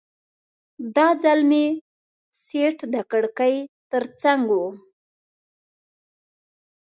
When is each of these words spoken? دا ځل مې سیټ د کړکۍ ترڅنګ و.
دا 0.95 1.07
ځل 1.23 1.39
مې 1.49 1.65
سیټ 2.43 2.77
د 2.93 2.95
کړکۍ 3.11 3.55
ترڅنګ 3.91 4.45
و. 4.59 4.61